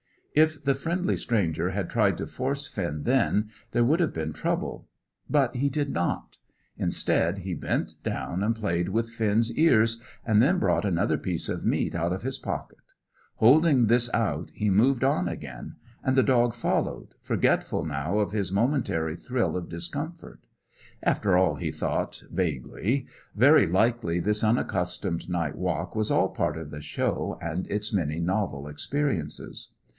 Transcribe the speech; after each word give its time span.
If 0.33 0.63
the 0.63 0.73
friendly 0.75 1.15
stranger 1.17 1.71
had 1.71 1.89
tried 1.89 2.17
to 2.17 2.25
force 2.25 2.65
Finn 2.65 3.03
then, 3.03 3.49
there 3.71 3.83
would 3.83 3.99
have 3.99 4.13
been 4.13 4.33
trouble. 4.33 4.87
But 5.29 5.57
he 5.57 5.69
did 5.69 5.91
not. 5.91 6.37
Instead, 6.77 7.39
he 7.39 7.53
bent 7.53 7.95
down 8.01 8.41
and 8.41 8.55
played 8.55 8.89
with 8.89 9.09
Finn's 9.11 9.51
ears, 9.55 10.01
and 10.25 10.41
then 10.41 10.57
brought 10.57 10.85
another 10.85 11.17
piece 11.17 11.49
of 11.49 11.65
meat 11.65 11.93
out 11.93 12.13
of 12.13 12.23
his 12.23 12.39
pocket. 12.39 12.79
Holding 13.35 13.87
this 13.87 14.11
out, 14.13 14.49
he 14.53 14.69
moved 14.71 15.03
on 15.03 15.27
again; 15.27 15.75
and 16.03 16.15
the 16.15 16.23
dog 16.23 16.55
followed, 16.55 17.09
forgetful 17.21 17.85
now 17.85 18.17
of 18.19 18.31
his 18.31 18.53
momentary 18.53 19.17
thrill 19.17 19.57
of 19.57 19.69
discomfort. 19.69 20.47
After 21.03 21.37
all, 21.37 21.55
he 21.55 21.71
thought, 21.71 22.23
vaguely, 22.31 23.05
very 23.35 23.67
likely 23.67 24.19
this 24.21 24.43
unaccustomed 24.45 25.29
night 25.29 25.57
walk 25.57 25.93
was 25.93 26.09
all 26.09 26.29
part 26.29 26.57
of 26.57 26.71
the 26.71 26.81
Show 26.81 27.37
and 27.41 27.67
its 27.69 27.93
many 27.93 28.19
novel 28.21 28.67
experiences. 28.69 29.69